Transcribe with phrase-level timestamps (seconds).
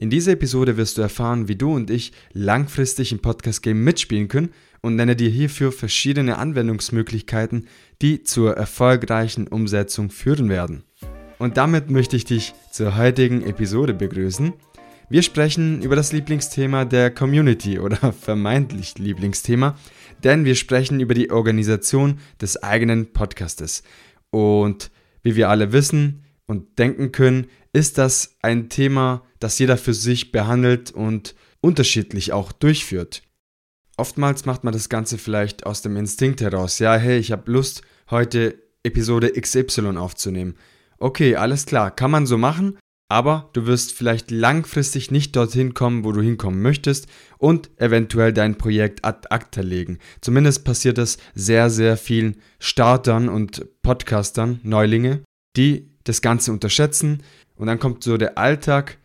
[0.00, 4.50] In dieser Episode wirst du erfahren, wie du und ich langfristig im Podcast-Game mitspielen können
[4.80, 7.66] und nenne dir hierfür verschiedene Anwendungsmöglichkeiten,
[8.00, 10.84] die zur erfolgreichen Umsetzung führen werden.
[11.40, 14.52] Und damit möchte ich dich zur heutigen Episode begrüßen.
[15.10, 19.76] Wir sprechen über das Lieblingsthema der Community oder vermeintlich Lieblingsthema,
[20.22, 23.82] denn wir sprechen über die Organisation des eigenen Podcastes.
[24.30, 24.92] Und
[25.24, 27.48] wie wir alle wissen und denken können,
[27.78, 33.22] ist das ein Thema, das jeder für sich behandelt und unterschiedlich auch durchführt.
[33.96, 36.78] Oftmals macht man das Ganze vielleicht aus dem Instinkt heraus.
[36.78, 40.54] Ja, hey, ich habe Lust, heute Episode XY aufzunehmen.
[40.98, 46.04] Okay, alles klar, kann man so machen, aber du wirst vielleicht langfristig nicht dorthin kommen,
[46.04, 47.06] wo du hinkommen möchtest
[47.38, 49.98] und eventuell dein Projekt ad acta legen.
[50.20, 55.22] Zumindest passiert das sehr, sehr vielen Startern und Podcastern, Neulinge,
[55.56, 57.22] die das Ganze unterschätzen
[57.56, 58.98] und dann kommt so der Alltag,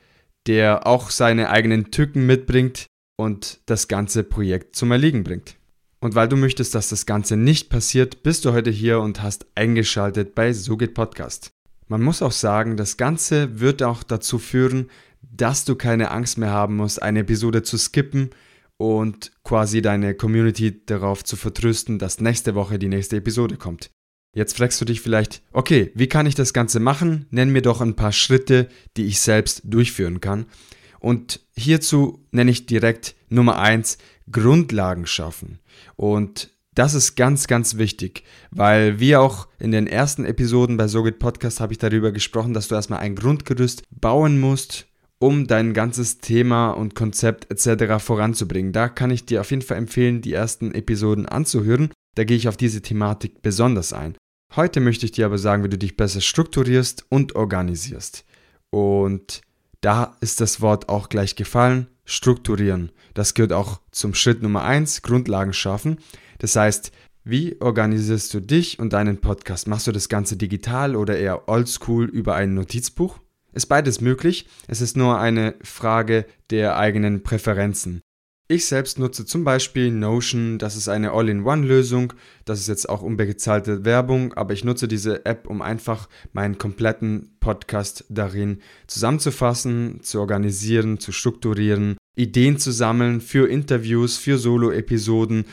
[0.48, 5.56] der auch seine eigenen Tücken mitbringt und das ganze Projekt zum Erliegen bringt.
[6.00, 9.46] Und weil du möchtest, dass das Ganze nicht passiert, bist du heute hier und hast
[9.56, 11.52] eingeschaltet bei So geht Podcast.
[11.88, 14.90] Man muss auch sagen, das Ganze wird auch dazu führen,
[15.22, 18.32] dass du keine Angst mehr haben musst, eine Episode zu skippen
[18.78, 23.90] und quasi deine Community darauf zu vertrösten, dass nächste Woche die nächste Episode kommt.
[24.34, 27.28] Jetzt fragst du dich vielleicht, okay, wie kann ich das Ganze machen?
[27.30, 28.68] Nenn mir doch ein paar Schritte,
[28.98, 30.48] die ich selbst durchführen kann.
[31.00, 33.98] Und hierzu nenne ich direkt Nummer eins
[34.32, 35.60] Grundlagen schaffen.
[35.96, 41.20] Und das ist ganz, ganz wichtig, weil wie auch in den ersten Episoden bei SoGit
[41.20, 44.88] Podcast habe ich darüber gesprochen, dass du erstmal ein Grundgerüst bauen musst,
[45.20, 48.04] um dein ganzes Thema und Konzept etc.
[48.04, 48.72] voranzubringen.
[48.72, 51.92] Da kann ich dir auf jeden Fall empfehlen, die ersten Episoden anzuhören.
[52.16, 54.16] Da gehe ich auf diese Thematik besonders ein.
[54.56, 58.24] Heute möchte ich dir aber sagen, wie du dich besser strukturierst und organisierst.
[58.70, 59.42] Und
[59.82, 62.92] da ist das Wort auch gleich gefallen, strukturieren.
[63.16, 65.98] Das gehört auch zum Schritt Nummer eins, Grundlagen schaffen.
[66.38, 66.92] Das heißt,
[67.24, 69.68] wie organisierst du dich und deinen Podcast?
[69.68, 73.18] Machst du das Ganze digital oder eher oldschool über ein Notizbuch?
[73.54, 78.02] Ist beides möglich, es ist nur eine Frage der eigenen Präferenzen.
[78.54, 82.14] Ich selbst nutze zum Beispiel Notion, das ist eine All-in-One-Lösung,
[82.46, 87.36] das ist jetzt auch unbezahlte Werbung, aber ich nutze diese App, um einfach meinen kompletten
[87.40, 95.46] Podcast darin zusammenzufassen, zu organisieren, zu strukturieren, Ideen zu sammeln für Interviews, für Solo-Episoden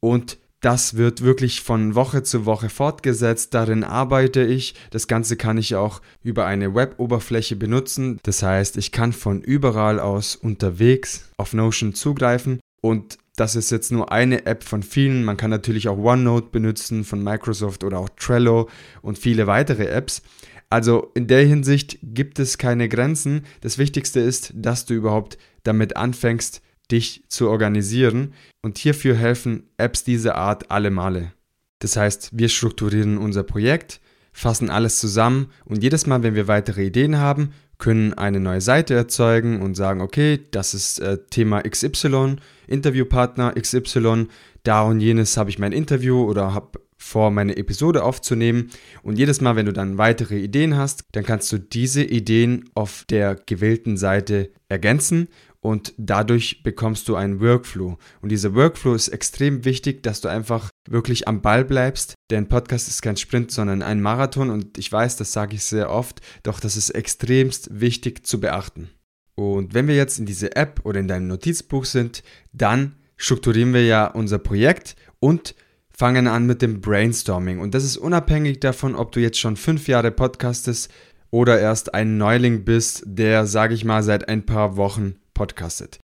[0.00, 3.54] und das wird wirklich von Woche zu Woche fortgesetzt.
[3.54, 4.74] Darin arbeite ich.
[4.90, 8.18] Das Ganze kann ich auch über eine Web-Oberfläche benutzen.
[8.24, 12.58] Das heißt, ich kann von überall aus unterwegs auf Notion zugreifen.
[12.82, 15.22] Und das ist jetzt nur eine App von vielen.
[15.22, 18.68] Man kann natürlich auch OneNote benutzen von Microsoft oder auch Trello
[19.02, 20.20] und viele weitere Apps.
[20.68, 23.44] Also in der Hinsicht gibt es keine Grenzen.
[23.60, 26.60] Das Wichtigste ist, dass du überhaupt damit anfängst,
[26.90, 31.32] dich zu organisieren und hierfür helfen Apps dieser Art alle Male.
[31.80, 34.00] Das heißt, wir strukturieren unser Projekt,
[34.32, 38.94] fassen alles zusammen und jedes Mal, wenn wir weitere Ideen haben, können eine neue Seite
[38.94, 42.36] erzeugen und sagen, okay, das ist äh, Thema XY,
[42.66, 44.28] Interviewpartner XY,
[44.62, 48.70] da und jenes habe ich mein Interview oder habe vor, meine Episode aufzunehmen.
[49.02, 53.04] Und jedes Mal, wenn du dann weitere Ideen hast, dann kannst du diese Ideen auf
[53.08, 55.28] der gewählten Seite ergänzen
[55.66, 57.98] und dadurch bekommst du einen Workflow.
[58.20, 62.14] Und dieser Workflow ist extrem wichtig, dass du einfach wirklich am Ball bleibst.
[62.30, 65.90] Denn Podcast ist kein Sprint, sondern ein Marathon und ich weiß, das sage ich sehr
[65.90, 68.90] oft, doch das ist extremst wichtig zu beachten.
[69.34, 72.22] Und wenn wir jetzt in diese App oder in deinem Notizbuch sind,
[72.52, 75.56] dann strukturieren wir ja unser Projekt und
[75.90, 77.58] fangen an mit dem Brainstorming.
[77.58, 80.92] Und das ist unabhängig davon, ob du jetzt schon fünf Jahre podcastest
[81.32, 86.00] oder erst ein Neuling bist, der, sage ich mal, seit ein paar Wochen podcastet.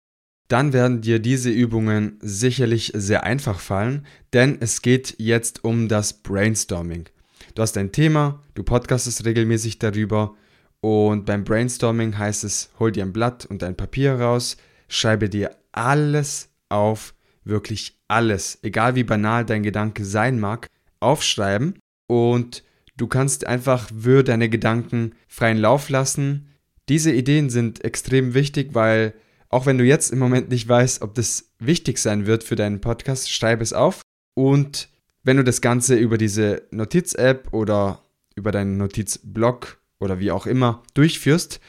[0.49, 6.15] Dann werden dir diese Übungen sicherlich sehr einfach fallen, denn es geht jetzt um das
[6.15, 7.05] Brainstorming.
[7.55, 10.35] Du hast ein Thema, du podcastest regelmäßig darüber
[10.81, 14.57] und beim Brainstorming heißt es, hol dir ein Blatt und ein Papier raus,
[14.89, 17.15] schreibe dir alles auf,
[17.45, 20.69] wirklich alles, egal wie banal dein Gedanke sein mag,
[21.01, 22.65] aufschreiben und
[22.97, 26.49] du kannst einfach für deine Gedanken freien Lauf lassen,
[26.89, 29.13] diese Ideen sind extrem wichtig, weil
[29.49, 32.81] auch wenn du jetzt im Moment nicht weißt, ob das wichtig sein wird für deinen
[32.81, 34.03] Podcast, schreib es auf.
[34.35, 34.89] Und
[35.23, 38.03] wenn du das Ganze über diese Notiz-App oder
[38.35, 41.61] über deinen Notizblock oder wie auch immer durchführst,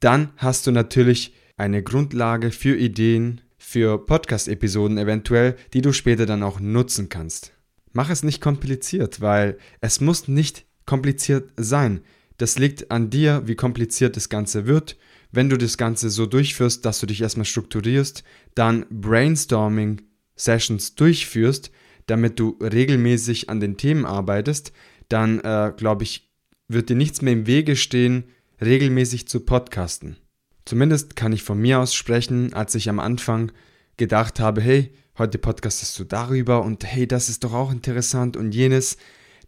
[0.00, 6.42] dann hast du natürlich eine Grundlage für Ideen, für Podcast-Episoden eventuell, die du später dann
[6.42, 7.52] auch nutzen kannst.
[7.92, 12.02] Mach es nicht kompliziert, weil es muss nicht kompliziert sein.
[12.38, 14.96] Das liegt an dir, wie kompliziert das Ganze wird.
[15.32, 18.22] Wenn du das Ganze so durchführst, dass du dich erstmal strukturierst,
[18.54, 21.70] dann Brainstorming-Sessions durchführst,
[22.06, 24.72] damit du regelmäßig an den Themen arbeitest,
[25.08, 26.30] dann äh, glaube ich,
[26.68, 28.24] wird dir nichts mehr im Wege stehen,
[28.60, 30.16] regelmäßig zu podcasten.
[30.64, 33.52] Zumindest kann ich von mir aus sprechen, als ich am Anfang
[33.96, 38.52] gedacht habe, hey, heute podcastest du darüber und hey, das ist doch auch interessant und
[38.52, 38.96] jenes,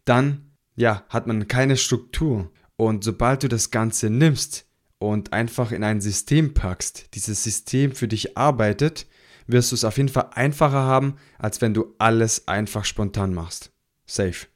[0.04, 2.52] dann ja, hat man keine Struktur.
[2.76, 4.67] Und sobald du das Ganze nimmst
[4.98, 9.06] und einfach in ein System packst, dieses System für dich arbeitet,
[9.46, 13.70] wirst du es auf jeden Fall einfacher haben, als wenn du alles einfach spontan machst.
[14.06, 14.46] Safe.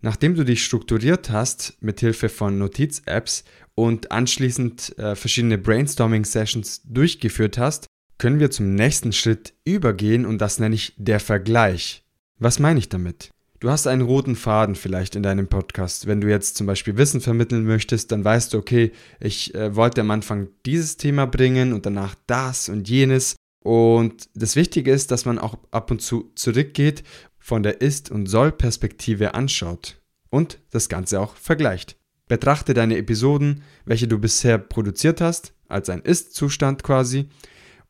[0.00, 3.44] Nachdem du dich strukturiert hast mit Hilfe von Notiz-Apps
[3.74, 7.86] und anschließend äh, verschiedene Brainstorming-Sessions durchgeführt hast,
[8.16, 12.04] können wir zum nächsten Schritt übergehen und das nenne ich der Vergleich.
[12.38, 13.30] Was meine ich damit?
[13.60, 16.06] Du hast einen roten Faden vielleicht in deinem Podcast.
[16.06, 20.00] Wenn du jetzt zum Beispiel Wissen vermitteln möchtest, dann weißt du, okay, ich äh, wollte
[20.00, 23.34] am Anfang dieses Thema bringen und danach das und jenes.
[23.64, 27.02] Und das Wichtige ist, dass man auch ab und zu zurückgeht,
[27.40, 30.00] von der Ist- und Soll-Perspektive anschaut
[30.30, 31.96] und das Ganze auch vergleicht.
[32.28, 37.28] Betrachte deine Episoden, welche du bisher produziert hast, als ein Ist-Zustand quasi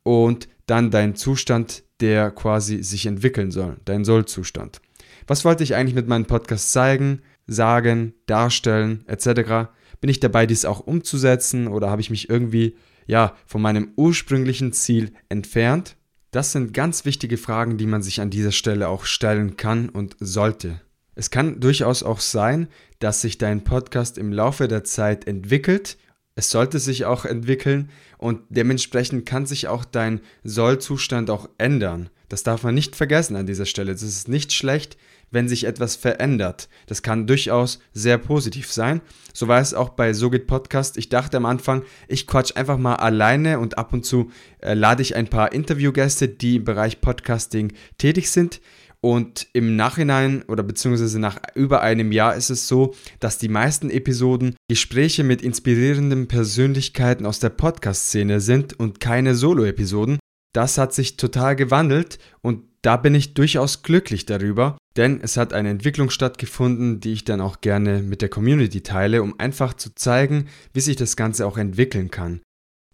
[0.03, 4.81] und dann dein Zustand, der quasi sich entwickeln soll, dein Soll-Zustand.
[5.29, 9.69] Was wollte ich eigentlich mit meinem Podcast zeigen, sagen, darstellen, etc.?
[10.01, 12.77] Bin ich dabei, dies auch umzusetzen oder habe ich mich irgendwie
[13.07, 15.97] ja von meinem ursprünglichen Ziel entfernt?
[16.31, 20.17] Das sind ganz wichtige Fragen, die man sich an dieser Stelle auch stellen kann und
[20.19, 20.81] sollte.
[21.15, 25.99] Es kann durchaus auch sein, dass sich dein Podcast im Laufe der Zeit entwickelt.
[26.37, 32.09] Es sollte sich auch entwickeln und dementsprechend kann sich auch dein Sollzustand auch ändern.
[32.29, 33.93] Das darf man nicht vergessen an dieser Stelle.
[33.93, 34.97] Es ist nicht schlecht,
[35.31, 36.69] wenn sich etwas verändert.
[36.87, 39.01] Das kann durchaus sehr positiv sein.
[39.33, 40.97] So war es auch bei Sogit Podcast.
[40.97, 44.31] Ich dachte am Anfang, ich quatsch einfach mal alleine und ab und zu
[44.61, 48.61] äh, lade ich ein paar Interviewgäste, die im Bereich Podcasting tätig sind.
[49.01, 53.91] Und im Nachhinein oder beziehungsweise nach über einem Jahr ist es so, dass die meisten
[53.91, 60.19] Episoden Gespräche mit inspirierenden Persönlichkeiten aus der Podcast-Szene sind und keine Solo-Episoden.
[60.53, 65.53] Das hat sich total gewandelt und da bin ich durchaus glücklich darüber, denn es hat
[65.53, 69.95] eine Entwicklung stattgefunden, die ich dann auch gerne mit der Community teile, um einfach zu
[69.95, 72.41] zeigen, wie sich das Ganze auch entwickeln kann.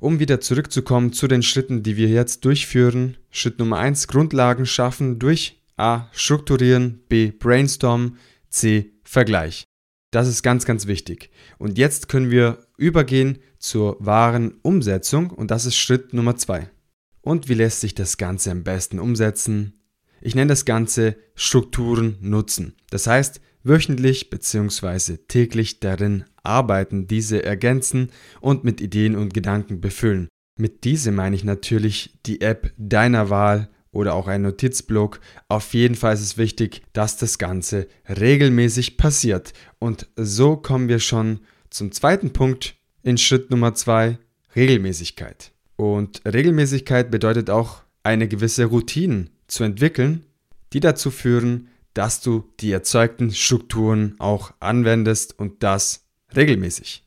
[0.00, 3.16] Um wieder zurückzukommen zu den Schritten, die wir jetzt durchführen.
[3.30, 6.08] Schritt Nummer 1, Grundlagen schaffen durch A.
[6.12, 7.30] Strukturieren, B.
[7.30, 8.92] Brainstormen, C.
[9.04, 9.64] Vergleich.
[10.10, 11.30] Das ist ganz, ganz wichtig.
[11.58, 16.70] Und jetzt können wir übergehen zur wahren Umsetzung und das ist Schritt Nummer 2.
[17.24, 19.80] Und wie lässt sich das Ganze am besten umsetzen?
[20.20, 22.74] Ich nenne das Ganze Strukturen nutzen.
[22.90, 25.16] Das heißt, wöchentlich bzw.
[25.26, 28.10] täglich darin arbeiten, diese ergänzen
[28.42, 30.28] und mit Ideen und Gedanken befüllen.
[30.56, 35.18] Mit diese meine ich natürlich die App deiner Wahl oder auch ein Notizblock.
[35.48, 39.54] Auf jeden Fall ist es wichtig, dass das Ganze regelmäßig passiert.
[39.78, 41.40] Und so kommen wir schon
[41.70, 44.18] zum zweiten Punkt in Schritt Nummer zwei,
[44.54, 45.53] Regelmäßigkeit.
[45.76, 50.24] Und Regelmäßigkeit bedeutet auch eine gewisse Routine zu entwickeln,
[50.72, 57.04] die dazu führen, dass du die erzeugten Strukturen auch anwendest und das regelmäßig.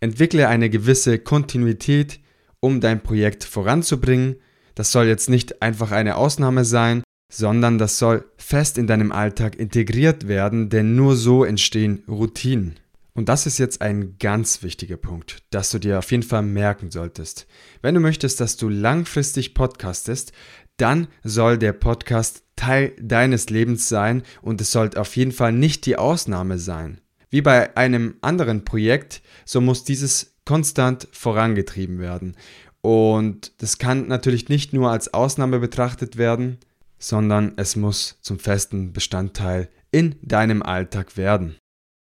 [0.00, 2.20] Entwickle eine gewisse Kontinuität,
[2.60, 4.36] um dein Projekt voranzubringen.
[4.74, 9.56] Das soll jetzt nicht einfach eine Ausnahme sein, sondern das soll fest in deinem Alltag
[9.56, 12.76] integriert werden, denn nur so entstehen Routinen.
[13.16, 16.90] Und das ist jetzt ein ganz wichtiger Punkt, dass du dir auf jeden Fall merken
[16.90, 17.46] solltest.
[17.80, 20.32] Wenn du möchtest, dass du langfristig podcastest,
[20.76, 25.86] dann soll der Podcast Teil deines Lebens sein und es sollte auf jeden Fall nicht
[25.86, 27.00] die Ausnahme sein.
[27.30, 32.36] Wie bei einem anderen Projekt, so muss dieses konstant vorangetrieben werden.
[32.82, 36.58] Und das kann natürlich nicht nur als Ausnahme betrachtet werden,
[36.98, 41.56] sondern es muss zum festen Bestandteil in deinem Alltag werden.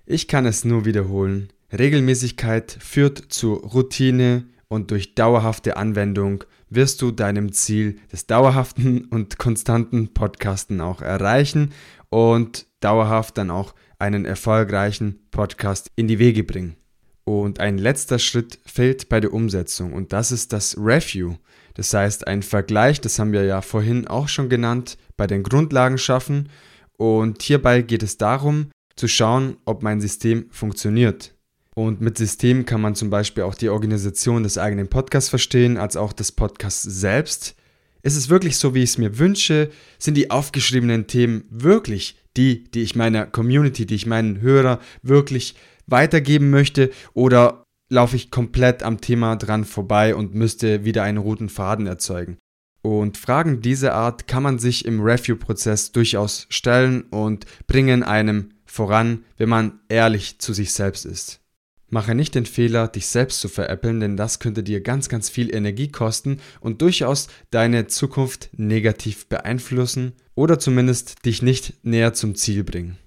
[0.05, 1.47] Ich kann es nur wiederholen.
[1.71, 9.37] Regelmäßigkeit führt zu Routine und durch dauerhafte Anwendung wirst du deinem Ziel des dauerhaften und
[9.37, 11.71] konstanten Podcasten auch erreichen
[12.09, 16.75] und dauerhaft dann auch einen erfolgreichen Podcast in die Wege bringen.
[17.23, 21.35] Und ein letzter Schritt fehlt bei der Umsetzung und das ist das Review.
[21.75, 25.97] Das heißt ein Vergleich, das haben wir ja vorhin auch schon genannt, bei den Grundlagen
[25.97, 26.49] schaffen.
[26.97, 31.33] Und hierbei geht es darum, zu schauen, ob mein System funktioniert.
[31.75, 35.97] Und mit System kann man zum Beispiel auch die Organisation des eigenen Podcasts verstehen, als
[35.97, 37.55] auch des Podcasts selbst.
[38.03, 39.69] Ist es wirklich so, wie ich es mir wünsche?
[39.97, 45.55] Sind die aufgeschriebenen Themen wirklich die, die ich meiner Community, die ich meinen Hörer wirklich
[45.87, 46.91] weitergeben möchte?
[47.13, 52.37] Oder laufe ich komplett am Thema dran vorbei und müsste wieder einen roten Faden erzeugen.
[52.81, 59.23] Und Fragen dieser Art kann man sich im Review-Prozess durchaus stellen und bringen einem voran,
[59.37, 61.41] wenn man ehrlich zu sich selbst ist.
[61.89, 65.53] Mache nicht den Fehler, dich selbst zu veräppeln, denn das könnte dir ganz, ganz viel
[65.53, 72.63] Energie kosten und durchaus deine Zukunft negativ beeinflussen oder zumindest dich nicht näher zum Ziel
[72.63, 72.97] bringen.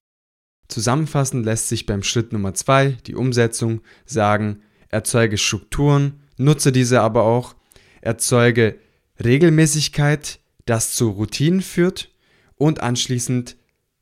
[0.69, 7.25] Zusammenfassend lässt sich beim Schritt Nummer 2, die Umsetzung, sagen, erzeuge Strukturen, nutze diese aber
[7.25, 7.57] auch,
[8.03, 8.79] erzeuge
[9.23, 12.13] Regelmäßigkeit, das zu Routinen führt
[12.55, 13.57] und anschließend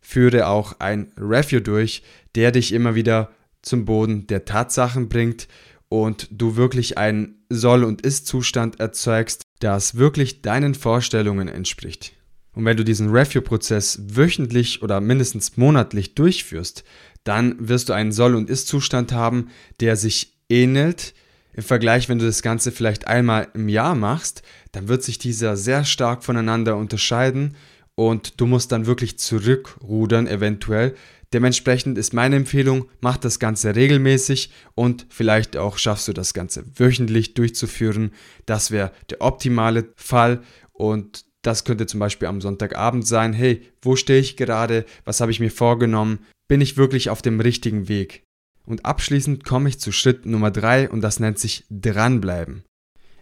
[0.04, 2.02] führe auch ein Review durch,
[2.34, 3.30] der dich immer wieder
[3.62, 5.48] zum Boden der Tatsachen bringt
[5.88, 12.12] und du wirklich einen Soll- und Ist-Zustand erzeugst, das wirklich deinen Vorstellungen entspricht.
[12.52, 16.84] Und wenn du diesen Review-Prozess wöchentlich oder mindestens monatlich durchführst,
[17.24, 19.48] dann wirst du einen Soll- und Ist-Zustand haben,
[19.80, 21.14] der sich ähnelt.
[21.54, 24.42] Im Vergleich, wenn du das Ganze vielleicht einmal im Jahr machst,
[24.72, 27.56] dann wird sich dieser sehr stark voneinander unterscheiden
[27.96, 30.94] und du musst dann wirklich zurückrudern eventuell.
[31.32, 36.64] Dementsprechend ist meine Empfehlung, mach das Ganze regelmäßig und vielleicht auch schaffst du das Ganze
[36.76, 38.12] wöchentlich durchzuführen.
[38.46, 43.32] Das wäre der optimale Fall und das könnte zum Beispiel am Sonntagabend sein.
[43.32, 44.86] Hey, wo stehe ich gerade?
[45.04, 46.20] Was habe ich mir vorgenommen?
[46.48, 48.22] Bin ich wirklich auf dem richtigen Weg?
[48.64, 52.64] Und abschließend komme ich zu Schritt Nummer drei und das nennt sich dranbleiben.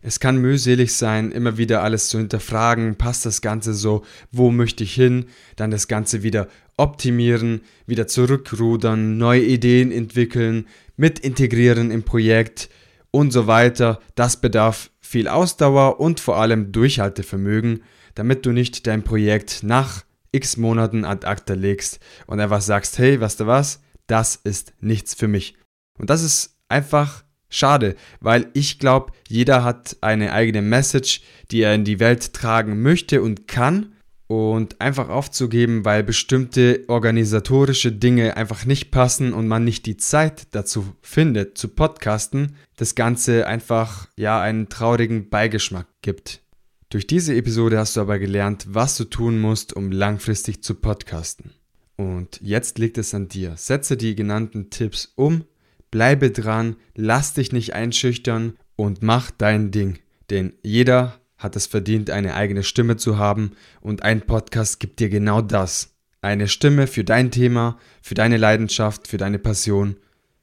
[0.03, 4.83] Es kann mühselig sein, immer wieder alles zu hinterfragen, passt das Ganze so, wo möchte
[4.83, 10.67] ich hin, dann das Ganze wieder optimieren, wieder zurückrudern, neue Ideen entwickeln,
[10.97, 12.69] mit integrieren im Projekt
[13.13, 14.01] und so weiter.
[14.17, 17.85] Das bedarf viel Ausdauer und vor allem Durchhaltevermögen,
[18.17, 23.21] damit du nicht dein Projekt nach x Monaten ad acta legst und einfach sagst, hey,
[23.21, 25.57] weißt du was, das ist nichts für mich.
[25.99, 27.23] Und das ist einfach
[27.55, 32.81] Schade, weil ich glaube, jeder hat eine eigene Message, die er in die Welt tragen
[32.81, 33.93] möchte und kann.
[34.27, 40.47] Und einfach aufzugeben, weil bestimmte organisatorische Dinge einfach nicht passen und man nicht die Zeit
[40.53, 46.41] dazu findet, zu podcasten, das Ganze einfach ja einen traurigen Beigeschmack gibt.
[46.89, 51.53] Durch diese Episode hast du aber gelernt, was du tun musst, um langfristig zu podcasten.
[51.97, 53.59] Und jetzt liegt es an dir.
[53.59, 55.45] Setze die genannten Tipps um
[55.93, 60.01] bleibe dran, lass dich nicht einschüchtern und mach dein Ding.
[60.31, 65.09] Denn jeder hat es verdient, eine eigene Stimme zu haben und ein Podcast gibt dir
[65.09, 65.95] genau das.
[66.21, 69.97] Eine Stimme für dein Thema, für deine Leidenschaft, für deine Passion.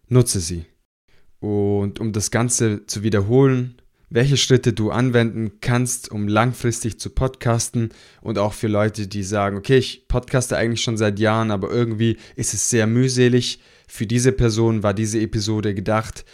[0.07, 0.65] Nutze sie.
[1.39, 7.89] Und um das Ganze zu wiederholen, welche Schritte du anwenden kannst, um langfristig zu podcasten
[8.21, 12.17] und auch für Leute, die sagen, okay, ich podcaste eigentlich schon seit Jahren, aber irgendwie
[12.35, 16.25] ist es sehr mühselig, für diese Person war diese Episode gedacht.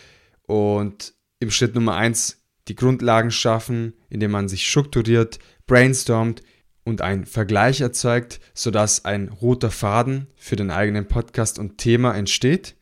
[0.44, 6.41] Und im Schritt Nummer eins die Grundlagen schaffen, indem man sich strukturiert, brainstormt
[6.84, 12.75] und einen Vergleich erzeugt, sodass ein roter Faden für den eigenen Podcast und Thema entsteht.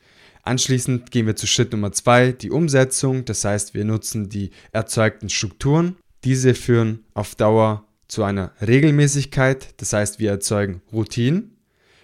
[0.43, 3.25] Anschließend gehen wir zu Schritt Nummer zwei, die Umsetzung.
[3.25, 5.95] Das heißt, wir nutzen die erzeugten Strukturen.
[6.25, 9.73] Diese führen auf Dauer zu einer Regelmäßigkeit.
[9.77, 11.57] Das heißt, wir erzeugen Routinen.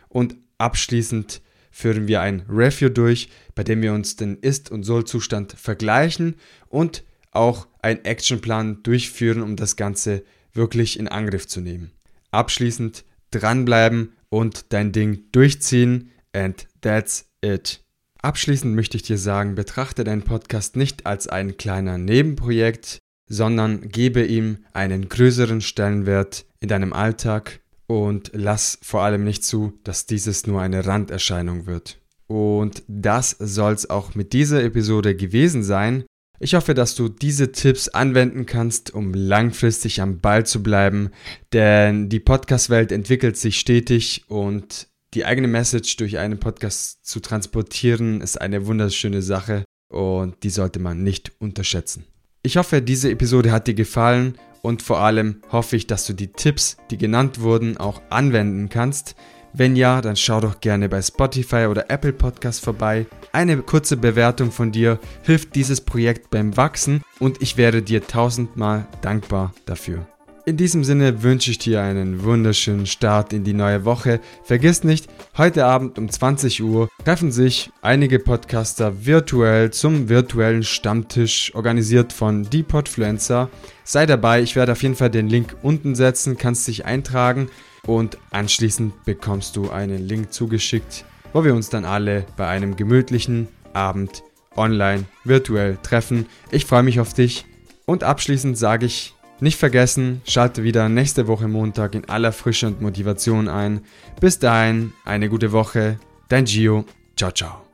[0.07, 5.53] Und abschließend führen wir ein Review durch, bei dem wir uns den Ist- und Soll-Zustand
[5.53, 6.35] vergleichen
[6.69, 11.91] und auch einen Actionplan durchführen, um das Ganze wirklich in Angriff zu nehmen.
[12.31, 17.81] Abschließend dranbleiben und dein Ding durchziehen and that's it.
[18.21, 22.99] Abschließend möchte ich dir sagen, betrachte deinen Podcast nicht als ein kleiner Nebenprojekt,
[23.29, 29.79] sondern gebe ihm einen größeren Stellenwert in deinem Alltag und lass vor allem nicht zu,
[29.83, 31.99] dass dieses nur eine Randerscheinung wird.
[32.27, 36.03] Und das soll es auch mit dieser Episode gewesen sein.
[36.39, 41.09] Ich hoffe, dass du diese Tipps anwenden kannst, um langfristig am Ball zu bleiben,
[41.53, 48.21] denn die Podcast-Welt entwickelt sich stetig und die eigene Message durch einen Podcast zu transportieren
[48.21, 52.05] ist eine wunderschöne Sache und die sollte man nicht unterschätzen.
[52.43, 56.31] Ich hoffe, diese Episode hat dir gefallen und vor allem hoffe ich, dass du die
[56.31, 59.15] Tipps, die genannt wurden, auch anwenden kannst.
[59.51, 63.07] Wenn ja, dann schau doch gerne bei Spotify oder Apple Podcast vorbei.
[63.31, 68.87] Eine kurze Bewertung von dir hilft dieses Projekt beim Wachsen und ich wäre dir tausendmal
[69.01, 70.07] dankbar dafür.
[70.49, 74.19] In diesem Sinne wünsche ich dir einen wunderschönen Start in die neue Woche.
[74.41, 81.53] Vergiss nicht, heute Abend um 20 Uhr treffen sich einige Podcaster virtuell zum virtuellen Stammtisch,
[81.53, 83.47] organisiert von Depodfluencer.
[83.83, 87.49] Sei dabei, ich werde auf jeden Fall den Link unten setzen, kannst dich eintragen
[87.85, 93.49] und anschließend bekommst du einen Link zugeschickt, wo wir uns dann alle bei einem gemütlichen
[93.73, 94.23] Abend
[94.55, 96.25] online, virtuell treffen.
[96.49, 97.45] Ich freue mich auf dich.
[97.85, 102.81] Und abschließend sage ich, nicht vergessen, schalte wieder nächste Woche Montag in aller Frische und
[102.81, 103.81] Motivation ein.
[104.19, 105.99] Bis dahin, eine gute Woche.
[106.27, 106.85] Dein Gio.
[107.15, 107.68] Ciao, ciao.